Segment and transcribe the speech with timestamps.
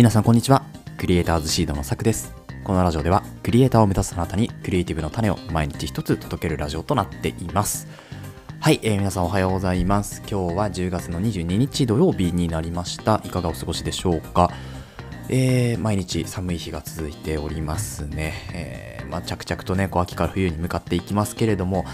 [0.00, 0.62] 皆さんこんにちは。
[0.96, 2.34] クリエイターズシードのさくです。
[2.64, 7.86] このラジオではクリエイターを目指すあなたにクリエイティブの種を毎日一つ届けるラジオとなっています。
[8.60, 10.22] はい、えー、皆さんおはようございます。
[10.26, 13.20] 今日は10月の22日土曜日になりました。
[13.26, 14.50] いかがお過ごしでしょうか？
[15.28, 21.84] えー、毎日寒い日が続いておりますね、えー、まあ、着々とねこう秋から冬に向かっていきますけれども、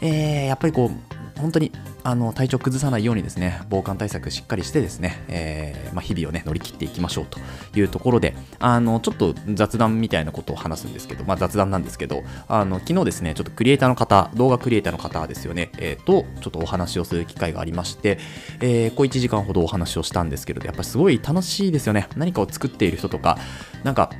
[0.00, 1.70] えー、やっぱりこう本当に
[2.04, 7.38] あの体調崩さないようにですね防寒対策しっかりしてですね、えー、まあ、日々をね乗り切っていきましょうと
[7.78, 18.18] いうところであのちょっと雑談みたいなことを話すんですけど、まあ、雑談なんですけどあの昨日ですねちょっとクリエイターの方動画クリエイターの方ですよね、えー、とちょっとお話をする機会がありまして、
[18.60, 22.08] えー、こう1時間ほどお話をしたんですけどやっぱりすごい楽しいですよね。
[22.16, 23.38] 何かを作っている人とか
[23.84, 24.10] なんか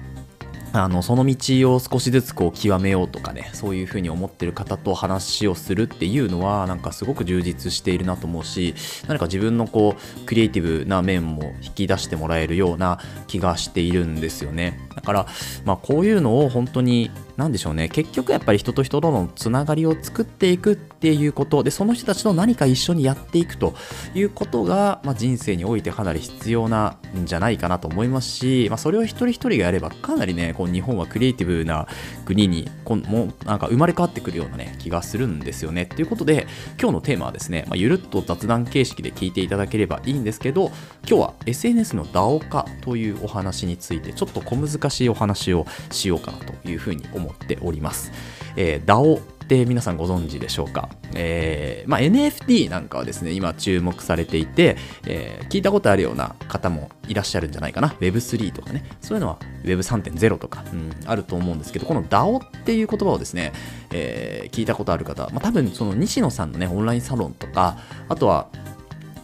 [0.75, 8.75] あのその道を少しずつこう極めようとかねそういうふうに思ってる方と話をするっていうのはなんかすごく充実しているなと思うし
[9.07, 14.79] 何か自分のこうクリエイティブな面も引き出してもらえるような気がしているんですよね。
[14.97, 15.27] だから
[15.65, 17.89] まあこういうのを本当に何でしょうね。
[17.89, 23.75] 結局やっぱり人と人とのつながりを作っていくっていうことでその人たちと何か一緒にやっていくと
[24.15, 31.87] いうことが、まあ、人生においてかなり必要なんじゃないかなと思いますし、まあ、それを一人一人がやればかなりねこう日本はクリエイティブな
[32.25, 35.87] 国にこもうなんか生まれ変わってくるようなね気がするんですよね。
[35.87, 36.47] ということで
[36.81, 40.71] 今日のテーマはですね、まあ、ゆるっと雑談形式で聞いていただければいいんですけど
[41.09, 47.22] 今日は SNS の DAO 化というお話についてちょっと小難しいお話をしようかなというふうに思います。
[47.23, 48.13] 思っております。
[48.57, 58.85] えー、DAO って皆さんご存知でしょうか、えーまあ、NFT なんかはですね今注目されていて、えー、聞いたことあるような方もいらっしゃるんじゃないかな？Web3 とかね。
[59.01, 63.53] そういうのは Web3.0 とか、うん、あると思うんですけどこの DAO っていう言葉をですね、
[63.91, 68.49] えー、聞いたことある方、まあ、多分その西野さんのねオンラインサロンとかあとは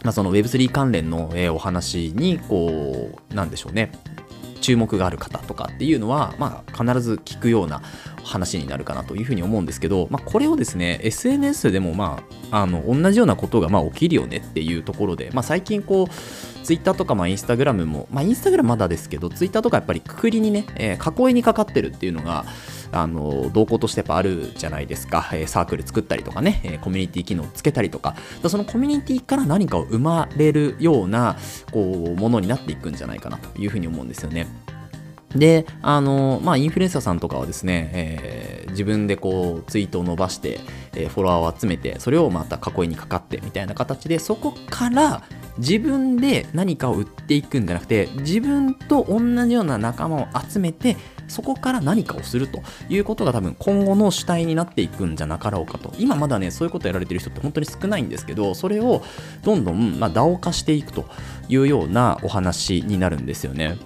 [0.03, 3.91] まあ、その Web3 関連の、え、お話にこうなんでしょうね。
[4.61, 7.81] 注目がある方とかっていうのは、まあ、必ず聞くような
[8.23, 16.07] 話になるかなというふうに思うんですけど、まあ、これをですね SNS でもまああの同じようなことがまあ起きるよねっていうところで、まあ、最近こう
[16.63, 22.45] ツイッターとかまあインスタグラムも、まあ、インスタグラムまだですけどツイッターとかやっぱりくくりにね、えー、囲いにかかってるっていうのが
[22.91, 28.15] あの動向としてやっぱあるじゃないですか、えー、サークル作ったりとかね、えー、コミュニティ機能つけたりとか。
[28.47, 31.37] そのコミュニティから何かを生まれるような
[31.71, 34.47] こうものになっていくんじゃないかなというふうに思うんですよね。
[35.35, 40.59] で、あの、まあ、インフルエンサーさんとかはですね、えー、自分でこう、ツイートを伸ばして、
[40.95, 45.23] えー、フォロワーを集めて、それをまた囲いにかかってみたいな形で、そこから
[45.57, 55.93] 自分で何かを売っていくんじゃなくて、自分と同じような仲間を集めて、そこから何かをするということが多分今後の主体になっていくんじゃなかろうかと。
[55.97, 59.03] 今まだね、そういうことやられてる人って本当に少ないんですけど、それを
[59.43, 61.05] どんどん、まあ、DAO 化していくと
[61.47, 63.77] いうようなお話になるんですよね。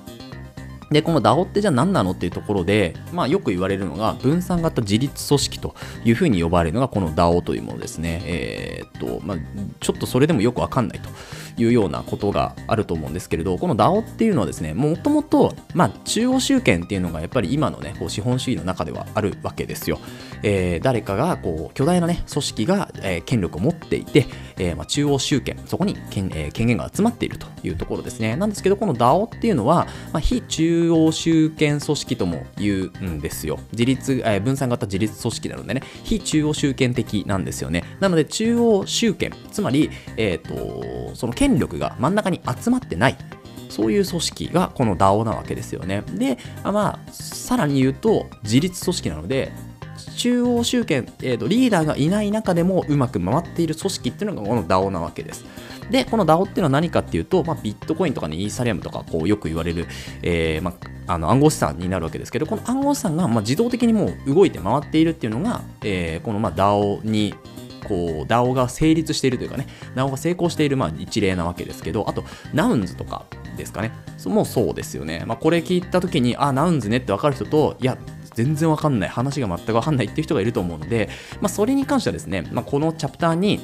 [0.94, 8.22] で、この DAO ってじゃあ何なのっていうところで、まあ、よく言われるのが分散型自立組織というふうに呼ばれるのがこの DAO というものですね。
[8.26, 9.38] えー、っと、まあ、
[9.80, 11.10] ちょっとそれでもよくわかんないと。
[11.58, 20.00] いうようなことがあると思うんですけれど、この DAO っていうのはですね、もともと、まあ、中央集権っていうのがやっぱり今のね、こう資本主義の中ではあるわけですよ。
[20.44, 24.28] えー、誰かがこう巨大なね、組織が、えー、権力を持っていて、
[24.58, 28.36] えー、まあ、中央集権、そこに権,、え権限が集まっているというところですね。
[28.36, 33.60] なんですけど、この DAO っていうのは、まあ、非中央集権組織とも言うんですよ。
[33.72, 37.84] 自立、え分散型自立組織なのでね、非中央集権的なんですよね。
[38.00, 43.18] なので、中央集権、つまり、えっ、と、その権力が真ん中に集まってない。
[43.70, 46.04] そういう組織がこの DAO なわけですよね。
[46.14, 49.52] で、まあ、さらに言うと、自立組織なので、
[50.06, 55.46] 中央集権、えーと、リーダーがいない中でもうまく回っている組織っていうのがこの DAO なわけです。
[55.90, 59.88] で、この DAO っていうのは何かっていうと、まあ、ビットコインとかね、イーサリアムとかこうよく言われる、
[60.22, 60.72] えーま
[61.08, 67.36] あ、あの暗号資産になるわけですけど、この暗号資産がまあ自動的にもう動いて回っているっていうのが、えー、このまあ DAO に
[67.84, 72.24] こう DAO が成立しているというかね DAO が成功しているまあ一例なわけですけどあと
[72.54, 73.26] ナウンズとか
[73.58, 73.92] ですかね
[74.26, 77.98] もうそうですよね、まあ、これ聞いた時にあナウンズねって分かる人といや
[78.34, 81.10] 全然わかんない話が全くわかんないっていう人がいると思うので、
[81.42, 83.60] まあ、それに関してはですね、まあ、このチャプターに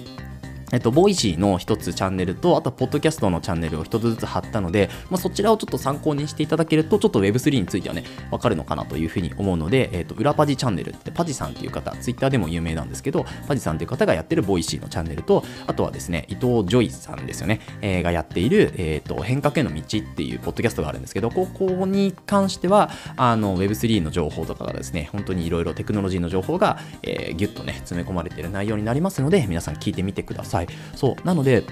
[0.72, 30.59] えっと、ボイシーの一つチャンネルと、あと、ポッドキャストのチャンネルを一つずつ貼ったので、まあ、そちらをちょっと参考にしていただけると、ちょっと Web3 についてはね、わかるのかなというふうに思うので、えっと、裏パジチャンネルって、パジさんっていう方、ツイッターでも有名なんですけど、パジさんっていう方がやってるボイシーのチャンネルと、あとはですね、伊藤ジョイさんですよね、えー、がやっている、えっと、変革への道っていうポッドキャストがあるんですけど、ここに関しては、あの、Web3 の情報とかがですね、本当にいろいろテクノロジーの情報が、えー、ギュッとね、詰め込まれている内容になりますので、皆さん聞いてみてください。
[30.66, 30.76] さい。
[30.96, 31.28] そう。
[31.28, 31.64] なので、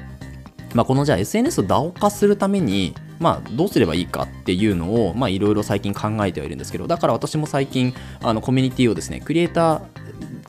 [0.73, 9.81] まあ、このじゃあ SNS を DAO 化するためにまあ、どうすればいいかっていうのを、まあ、いろいろ最近考えてはいるんですけど、だから私も最近、あのコミュニティをですね、クリエイター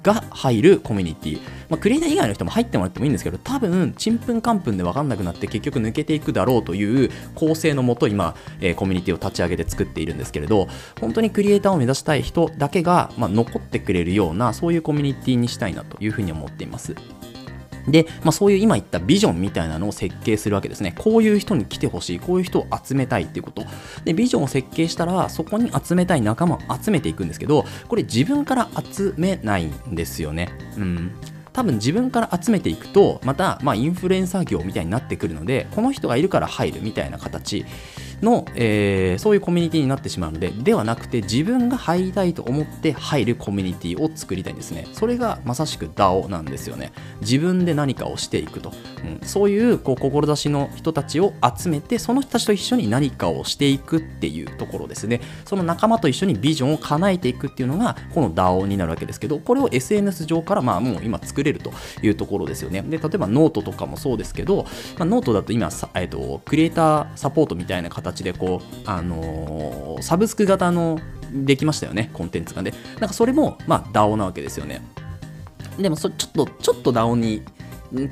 [0.02, 10.68] が入るコミュニティ、まあ、クリエイター以外の人も入ってもらってもいいんですけど多分ちんぷんかんぷんで分かんなくなって結局抜けていくだろうという構成のもと今、えー、コミュニティを立ち上げて作っているんですけれど
[11.00, 16.94] 本当にクリエイターを目指したい人だけが、まあ、残ってくれるようなそういうコミュニティにしたいなというふうに思っています
[17.90, 20.94] で、まあ、そういう今言ったビジョンみたいなのを設計するわけですね。
[20.96, 23.64] こういう人に来てほしい、こういう人を集めたいっていうこと。
[24.04, 30.50] で、ビジョンを設計したら、そこに集めたい仲間を集めていくんですけど、これ自分から集めないんですよね。
[30.76, 31.12] うん。
[31.58, 37.66] 多分自分から集めていくとまたまあインフルエンサー業みたいになってくるのでこの人がいるから入るみたいな形
[38.22, 44.86] の、えー、そういうコミュニティになってしまうのでではなくて自分が入りたいと思って入るコミュニティを作りたいんですね。
[44.92, 46.92] それがまさしく DAO なんですよね。
[47.20, 48.72] 自分で何かをしていくと、
[49.04, 55.20] うん、そういうこう志の人たちを集めてその人たちと一緒に何かをしていくっていうところですね。
[55.44, 61.72] その仲間と一緒にビジョンを叶えていくっていうのがこの DAO になるわけですけどこれを SNS 上からまあもう今作れると
[62.02, 62.82] いうところですよね。
[62.82, 64.64] で例えばノートとかもそうですけど、
[64.98, 70.98] まあ、ノートだと今えーとクリエイターサポートみたいな形でこうあのー、サブスク型の
[71.32, 72.72] できましたよね、コンテンツがね。
[73.00, 74.82] なんかそれも、まあ、DAO なわけですよね。
[75.78, 77.42] でもそ、ちょっと、ちょっと DAO に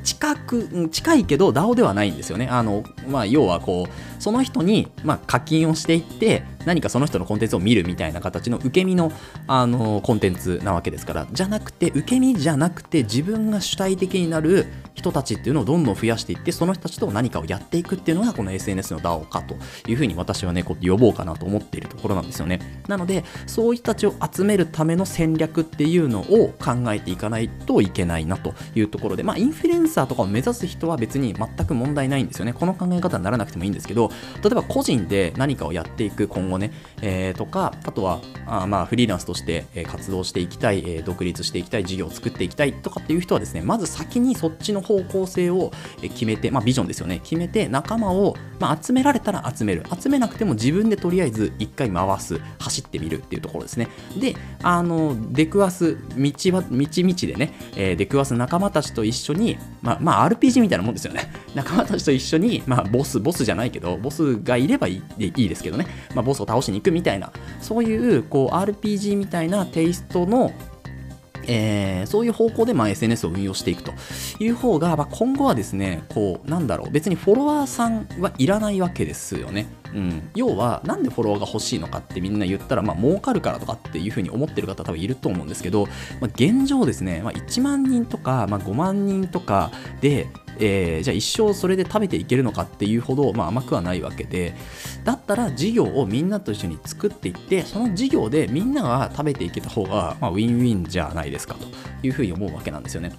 [0.05, 2.49] 近く、近いけど DAO ではないんですよね。
[2.49, 9.12] あの、まあ、要はこう、その人に、まあ、課金をしていって、何かその人のコンテンツを見るみたいな形の受け身の
[9.46, 11.28] あのコンテンツなわけですから。
[11.31, 19.55] じゃなくて受け身じゃなくて自分が主体的になる人たちっていうのをどんどん増やしていってその人たちと何かをやっていくっていうのがこの SNS の DAO かと
[19.88, 22.82] いうふうに私はねこう呼ぼうかなと思っているところなんですよね。
[22.88, 32.52] なのでそういう人たちを集めるための戦略っていうのを考えていかないといけないなというところでまあインフルエンサーとかを目指す人は別に全く問題ないんですよね。
[32.52, 34.11] この考え方にならなくてもいいんですけど
[34.43, 36.73] 例えば個人で何かをやっていく今後ね、
[37.03, 47.21] えー、とかあとはあまあフリーランスとして活動していきたい、え、独立していきたい事業を作っていきたいとかっていう人はですねまず先にそっちの方向性を決めて、まあ、ビジョンですよね。
[47.21, 49.85] 決めて仲間を、まあ、集められたら集める。
[50.01, 52.41] 集めなくても自分でとりあえず1回回す。
[52.59, 53.89] 走ってみるっていうところですね。
[54.19, 61.31] であの出くわす道は道道でね、えー、出くわす仲間たちと一緒にまあ、まあ、RPG みたいなもんですよね。
[61.55, 67.32] 仲間たちと一緒に、まあ、ボスボスじゃないけどボスがいればいいいいですけどね、まあ、ボスを倒しに行くみたいな。
[67.61, 70.53] そういうこう RPG みたいなテイストの
[71.49, 73.93] えー、そういう方向でま SNS を運用していくと
[74.41, 79.69] いう方が、まあ、今後はですね、こう、なんだろう、別にフォロワーさんはいらないわけですよね。
[79.94, 85.87] うん、要は、なんでフォロワーが欲しいのかってみんな言ったら、まあ、儲かるからとかっていうふうに思ってる方多分いると思うんですけど、
[86.20, 89.70] まあ、現状ですね、まあ、1万人とか、まあ、5万人とか
[90.00, 90.26] で、
[90.58, 94.55] えー、じゃあ一生それで食べていけるのかっていうほど、まあ、甘くはないわけで
[95.05, 101.67] だったら事業をみんなと一緒に作っていってその事業でみんなが食べていけた方が、まあ、ウィンウィンじゃないですかと
[102.06, 103.12] いうふうに思うわけなんですよね。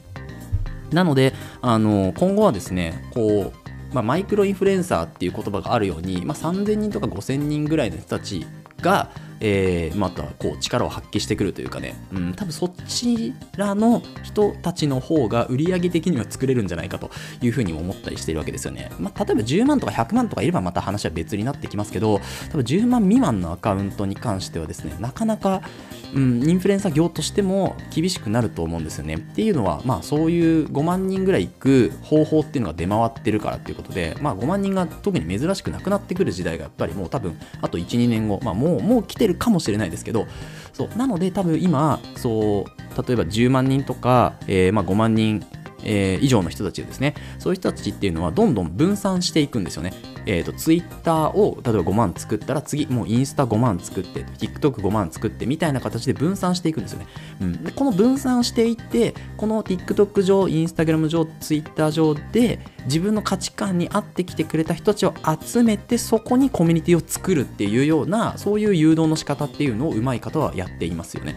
[0.92, 8.46] なのであの今後はですねこうまあ、マイクロインフルエンサーっていう言葉があるように、まあ、3000人とか5000人ぐらいの人たち
[8.82, 18.92] が、えー、またこう力を発揮してくるというかね、うん、多分そちらの人たちの方が売上的には作れるんじゃないかというふうに思ったりしているわけですよね。
[19.00, 22.20] まあ、例えば10万とか100万とかいればまた話は別になってきますけど、
[22.50, 25.62] 多分10万未満のアカウントに関してはですね、なかなか、
[26.14, 29.16] うん、インフルエンサー業としても厳しくなると思うんですよね。
[29.16, 40.28] っていうのは、まあそういう5万人ぐらい行く方法っていうのが出回ってるからっていうことで、まあ5万人が特に珍しくなくなってくる時代がやっぱりもう多分あと1、2年後、まあもう、もう来てるかもしれないですけど
[40.74, 45.46] そうなので多分今そう例えば10万人とか、えー、まあ、5万人
[45.84, 49.94] えー、以上の人たちですね、そういう人たちっていうのはどんどん分散していくんですよね。
[50.26, 57.08] えっ、ー、と、ツイッターを例えば5万作ったら次、もうインスタ5万作って、TikTok5 万作ってみたいな形で分散していくんですよね。
[57.42, 71.36] うん、でこの分散していって、この TikTok 上、Instagram 上、Twitter 上で自分の価値観に合ってきてくれた人たちを集めて、そこにコミュニティを作るっていうような、そういう誘導の仕方っていうのをうまい方はやっていますよね。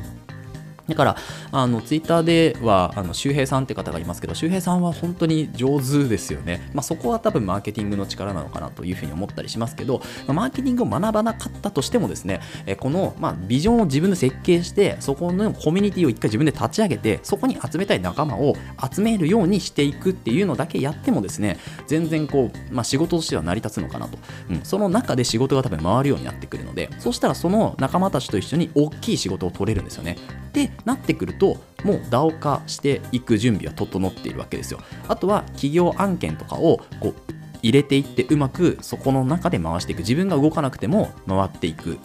[0.90, 1.16] だから、
[1.52, 6.70] あの、ツイッターでは、あの、周平さんって方がいますけど、周平さんは本当に上手ですよね。
[6.74, 18.54] まあ、そこは多分マーケティングの力なのかなというふうに思ったりしますけど、マーケティングを学ばなかったとしてもですね、えこの、まあ、ビジョンを自分で設計して、そこのコミュニティを一回自分で立ち上げて、そこに集めたい仲間を
[18.92, 24.18] 集めるようにしていくっていうのだけやってもですね、全然こう、まあ、仕事としては成り立つのかなと。
[24.48, 30.16] うん、その中で仕事が多分回るようになってくるので、そしたらその仲間たちと一緒に大きい仕事を取れるんですよね。
[30.50, 34.80] ってなってくるともう DAO 化していく準備は整っているわけですよ。
[35.08, 40.00] あとは企業案件とかをこう入れていってうまくそこの中で回していく。
[40.00, 41.98] 自分が動かなくても回っていく、うん、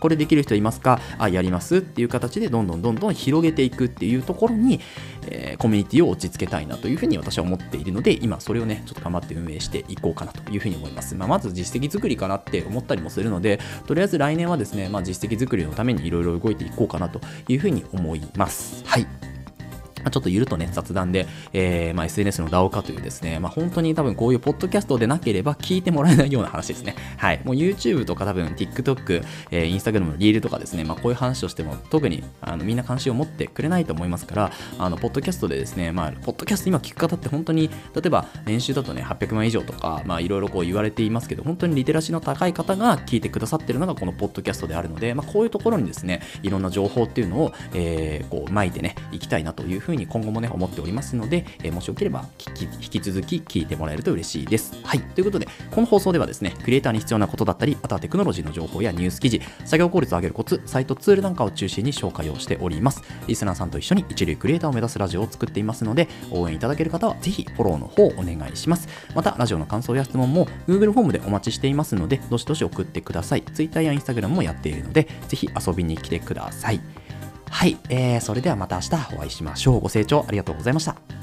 [0.00, 1.00] これできる人いますか？
[1.18, 1.78] あ、やります。
[1.78, 4.80] っていう形でどんどんどんどん広げていくっていうところに、
[5.30, 11.14] えー、コミュニティを落ち着けたいなというふうに私は思っているので、今それをね、ちょっと頑張って運営していこうかなというふうに思います。
[11.14, 18.84] まあ、まず実績作りかなって思ったりもするので、とりあえず来年はですね、まあ、実績作りのためにいろいろ動いていこうかなというふうに思います。
[18.86, 19.17] はい。
[20.10, 26.94] ちょっとゆるとね、雑談で、えー、まあ、SNS の DAO 化というですね、まあ、本当に多分こういうポッドキャストでなければ聞いてもらえないような話ですね。
[27.16, 27.40] はい。
[27.44, 52.24] もう YouTube とか多分 TikTok、えー、Instagram のリールとかですね、まあ、こういう話をしても特にあのみんな関心を持ってくれないと思いますから、あの、ポッドキャストでですね、まあ、ポッドキャスト今聞く方って本当に、例えば年収だとね、800万以上とか、まあ、いろいろこう言われていますけど、本当にリテラシーの高い方が聞いてくださってるのがこのポッドキャストであるので、まあ、こういうところにですね、いろんな情報っていうのを、えー、こう、巻いてね、いきたいなというふうに今後もね、思っておりますので、え、もしよければ
[52.82, 54.74] 引き続き聞いてもらえると嬉しいです。
[54.82, 55.00] はい。
[55.00, 63.02] ということで、この放送ではですね、クリエイターに必要なことだったり、あとはテクノロジーの情報やニュース記事、作業効率を上げるコツ、サイトツールなんかを中心に紹介をしております。
[63.26, 68.88] リスナーさんと一緒に一流クリエイターを目指すラジオを作っていますので、応援いただける方はぜひフォローの方をお願いします。
[69.14, 73.42] また、ラジオの感想や質問も Google フォームでお待ちしていますので、どしどし送ってください。
[73.42, 76.80] Twitter や Instagram もやっているので、ぜひ遊びに来てください。
[77.50, 79.80] はい、えー、それではまた明日お会いしましょう。
[79.80, 81.17] ご清聴ありがとうございました。